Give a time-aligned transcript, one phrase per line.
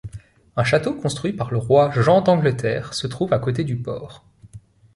[0.55, 4.25] Un château construit par le roi Jean d'Angleterre se trouve à côté du port.